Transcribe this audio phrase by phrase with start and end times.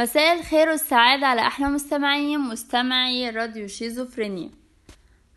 [0.00, 4.50] مساء الخير والسعادة على أحلى مستمعين مستمعي راديو شيزوفرينيا.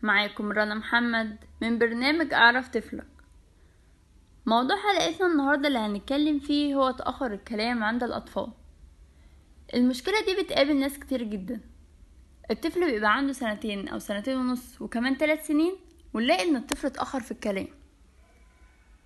[0.02, 3.06] معاكم رنا محمد من برنامج أعرف طفلك.
[4.46, 8.52] موضوع حلقتنا النهاردة اللي هنتكلم فيه هو تأخر الكلام عند الأطفال.
[9.74, 11.60] المشكلة دي بتقابل ناس كتير جدا.
[12.50, 15.76] الطفل بيبقى عنده سنتين أو سنتين ونص وكمان ثلاث سنين
[16.14, 17.68] ونلاقي إن الطفل اتأخر في الكلام.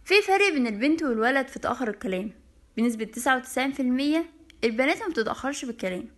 [0.04, 2.32] في فرق بين البنت والولد في تأخر الكلام.
[2.76, 6.08] بنسبة تسعة وتسعين في المية البنات ما بتتأخرش في الكلام.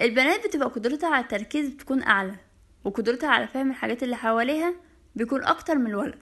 [0.00, 2.36] البنات بتبقى قدرتها على التركيز بتكون أعلى
[2.84, 4.74] وقدرتها على فهم الحاجات اللي حواليها
[5.16, 6.18] بيكون أكتر من الولد.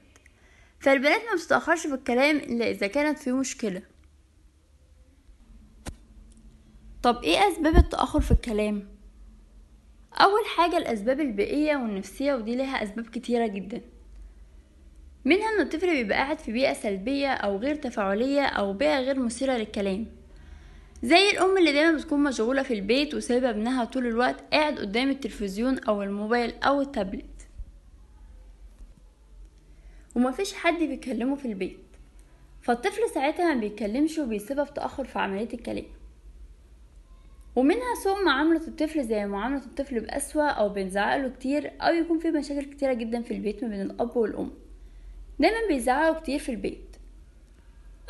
[0.81, 3.83] فالبنات ما بتتأخرش في الكلام إلا إذا كانت في مشكلة.
[7.03, 8.89] طب إيه أسباب التأخر في الكلام؟
[10.13, 13.81] أول حاجة الأسباب البيئية والنفسية ودي لها أسباب كتيرة جدا.
[15.25, 19.53] منها إن الطفل بيبقى قاعد في بيئة سلبية أو غير تفاعلية أو بيئة غير مثيرة
[19.53, 20.18] للكلام.
[21.03, 25.79] زي الأم اللي دايما بتكون مشغولة في البيت وسايبة ابنها طول الوقت قاعد قدام التلفزيون
[25.79, 27.49] أو الموبايل أو التابلت.
[30.15, 31.79] ومفيش حد بيكلمه في البيت.
[32.63, 35.85] فالطفل ساعتها ما بيتكلمش وبيسبب تأخر في عملية الكلام.
[37.57, 42.65] ومنها سوء معاملة الطفل زي معاملة الطفل بأسوأ أو بنزعقله كتير أو يكون في مشاكل
[42.65, 44.51] كتيرة جدا في البيت ما بين الأب والأم.
[45.39, 46.88] دايما بيزعقوا كتير في البيت.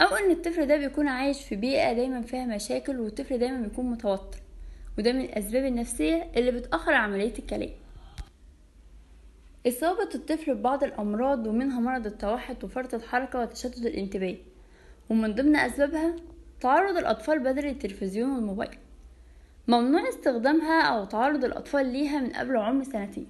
[0.00, 4.38] أو إن الطفل ده بيكون عايش في بيئة دايما فيها مشاكل والطفل دايما بيكون متوتر.
[4.98, 7.70] وده من الأسباب النفسية اللي بتأخر عملية الكلام.
[9.66, 14.36] إصابة الطفل ببعض الأمراض ومنها مرض التوحد وفرط الحركة وتشتت الانتباه.
[15.10, 16.16] ومن ضمن أسبابها
[16.60, 18.78] تعرض الأطفال بدل للتلفزيون والموبايل.
[19.68, 23.26] ممنوع استخدامها أو تعرض الأطفال ليها من قبل عمر سنتين.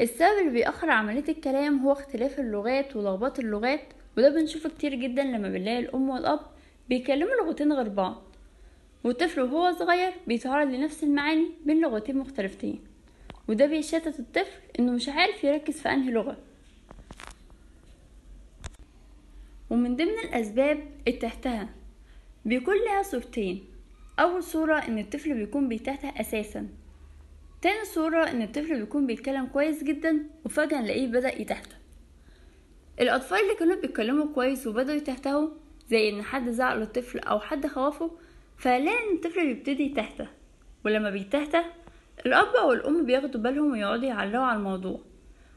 [0.00, 3.80] السبب اللي بيأخر عملية الكلام هو اختلاف اللغات ولخبطة اللغات
[4.16, 6.40] وده بنشوفه كتير جدا لما بنلاقي الأم والأب
[6.88, 8.22] بيكلموا لغتين غير بعض.
[9.04, 12.80] والطفل وهو صغير بيتعرض لنفس المعاني بين لغتين مختلفتين.
[13.48, 16.36] وده بيشتت الطفل إنه مش عارف يركز في أنهي لغة.
[19.70, 21.68] ومن ضمن الأسباب التهتهة
[22.44, 23.64] بيكون لها صورتين.
[24.18, 26.68] أول صورة إن الطفل بيكون بيتهته أساسا.
[27.62, 31.79] تاني صورة إن الطفل بيكون بيتكلم كويس جدا وفجأة نلاقيه بدأ يتهته.
[33.00, 35.48] الأطفال اللي كانوا بيتكلموا كويس وبدأوا يتهتهوا
[35.88, 38.10] زي إن حد زعق للطفل أو حد خوفه
[38.58, 38.80] فلاقي
[39.10, 40.28] إن الطفل بيبتدي يتهته.
[40.84, 41.64] ولما بيتهته
[42.26, 45.00] الأب أو الأم بياخدوا بالهم ويقعدوا يعلقوا على الموضوع.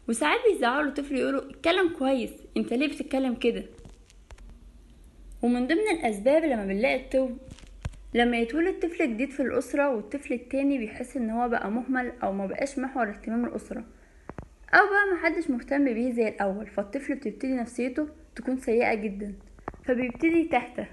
[0.10, 3.64] وساعات بيزعقوا للطفل يقولوا اتكلم كويس أنت ليه بتتكلم كده؟
[5.42, 7.36] ومن ضمن الأسباب لما بنلاقي الطفل
[8.14, 12.46] لما يتولد طفل جديد في الأسرة والطفل التاني بيحس إن هو بقى مهمل أو ما
[12.46, 13.84] بقاش محور اهتمام الأسرة.
[14.74, 19.34] أو بقى محدش مهتم بيه زي الأول فالطفل بتبتدي نفسيته تكون سيئة جدا
[19.86, 20.88] فبيبتدي يتهته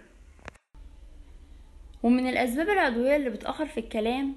[2.02, 4.34] ومن الأسباب العضوية اللي بتأخر في الكلام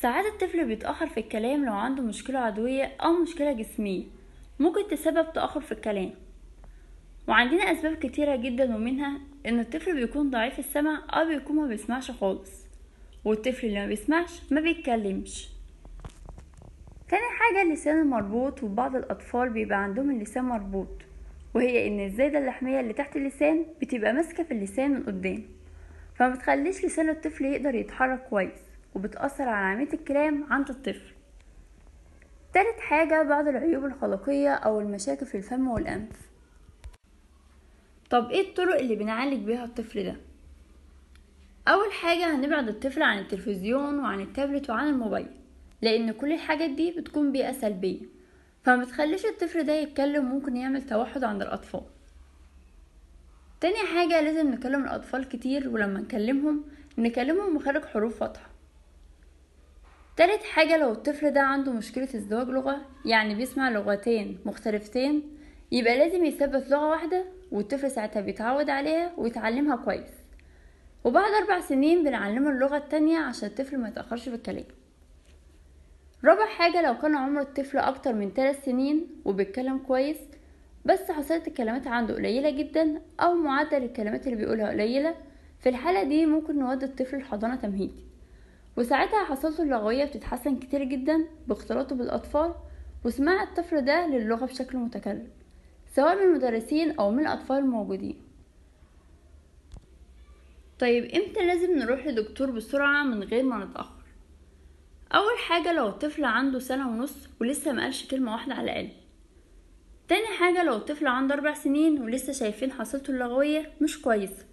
[0.00, 4.04] ساعات الطفل بيتأخر في الكلام لو عنده مشكلة عضوية أو مشكلة جسمية
[4.60, 6.10] ممكن تسبب تأخر في الكلام.
[7.28, 12.50] وعندنا أسباب كتيرة جدا ومنها إن الطفل بيكون ضعيف السمع أو بيكون ما بيسمعش خالص
[13.24, 15.48] والطفل اللي ما بيسمعش ما بيتكلمش.
[17.08, 20.88] تاني حاجة اللسان المربوط وبعض الأطفال بيبقى عندهم اللسان مربوط
[21.54, 25.42] وهي إن الزايدة اللحمية اللي تحت اللسان بتبقى ماسكة في اللسان من قدام
[26.14, 28.60] فما بتخليش لسان الطفل يقدر يتحرك كويس
[28.94, 31.12] وبتأثر على عملية الكلام عند الطفل.
[32.54, 36.16] تالت حاجة بعض العيوب الخلقية أو المشاكل في الفم والأنف.
[38.10, 40.16] طب إيه الطرق اللي بنعالج بيها الطفل ده؟
[41.68, 45.28] أول حاجة هنبعد الطفل عن التلفزيون وعن التابلت وعن الموبايل.
[45.82, 48.00] لأن كل الحاجات دي بتكون بيئة سلبية.
[48.64, 51.82] فما بتخليش الطفل ده يتكلم ممكن يعمل توحد عند الأطفال.
[53.60, 56.64] تاني حاجة لازم نكلم الأطفال كتير ولما نكلمهم
[56.98, 58.50] نكلمهم مخارج حروف واضحة
[60.16, 65.22] تالت حاجة لو الطفل ده عنده مشكلة ازدواج لغة يعني بيسمع لغتين مختلفتين
[65.72, 70.10] يبقى لازم يثبت لغة واحدة والطفل ساعتها بيتعود عليها ويتعلمها كويس.
[71.04, 74.64] وبعد أربع سنين بنعلمه اللغة التانية عشان الطفل ما يتأخرش في الكلام.
[76.24, 80.16] رابع حاجة لو كان عمر الطفل أكتر من ثلاث سنين وبيتكلم كويس
[80.84, 85.14] بس حصلت الكلمات عنده قليلة جدا أو معدل الكلمات اللي بيقولها قليلة
[85.60, 88.04] في الحالة دي ممكن نودي الطفل الحضانة تمهيدي
[88.76, 92.54] وساعتها حصلته اللغوية بتتحسن كتير جدا باختلاطه بالأطفال
[93.04, 95.26] وسماع الطفل ده للغة بشكل متكرر
[95.94, 98.22] سواء من المدرسين أو من الأطفال الموجودين.
[100.78, 103.95] طيب إمتى لازم نروح لدكتور بسرعة من غير ما نتأخر؟
[105.12, 108.88] أول حاجة لو الطفل عنده سنة ونص ولسه مقالش كلمة واحدة على الأقل.
[110.08, 114.44] تاني حاجة لو الطفل عنده أربع سنين ولسه شايفين حصيلته اللغوية مش كويسة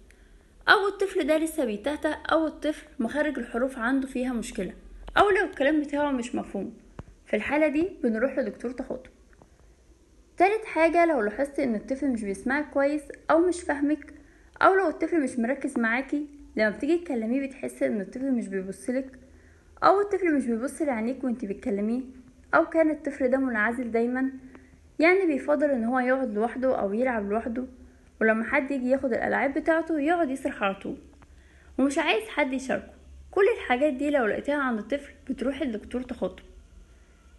[0.68, 4.72] أو الطفل ده لسه بيتهته أو الطفل مخارج الحروف عنده فيها مشكلة.
[5.18, 6.74] أو لو الكلام بتاعه مش مفهوم.
[7.26, 9.10] في الحالة دي بنروح لدكتور تخاطب.
[10.36, 14.14] تالت حاجة لو لاحظت إن الطفل مش بيسمعك كويس أو مش فاهمك
[14.62, 19.18] أو لو الطفل مش مركز معاكي لما بتيجي تكلميه بتحس إن الطفل مش بيبصلك
[19.84, 22.00] أو الطفل مش بيبص لعينيك وانتي بتكلميه
[22.54, 24.30] أو كان الطفل ده منعزل دايما
[24.98, 27.64] يعني بيفضل إن هو يقعد لوحده أو يلعب لوحده
[28.20, 30.96] ولما حد يجي ياخد الألعاب بتاعته يقعد يصرخ على طول.
[31.78, 32.92] ومش عايز حد يشاركه.
[33.30, 36.42] كل الحاجات دي لو لقيتها عند الطفل بتروح الدكتور تخاطب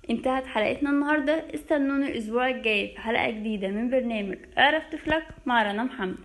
[0.10, 1.44] انتهت حلقتنا النهاردة.
[1.54, 6.16] استنوني الأسبوع الجاي في حلقة جديدة من برنامج أعرف طفلك مع رنا محمد.